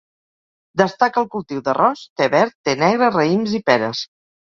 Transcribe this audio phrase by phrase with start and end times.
[0.81, 4.07] Destaca el cultiu d'arròs, te verd, te negre, raïms i peres.